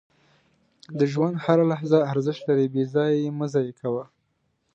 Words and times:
•د 0.99 1.01
ژوند 1.11 1.35
هره 1.45 1.65
لحظه 1.71 1.99
ارزښت 2.11 2.41
لري، 2.49 2.65
بې 2.73 2.83
ځایه 2.93 3.15
یې 3.23 3.29
مه 3.37 3.47
ضایع 3.53 3.73
کوه. 3.81 4.03